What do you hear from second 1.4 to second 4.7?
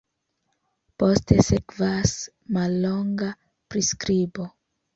sekvas mallonga priskribo.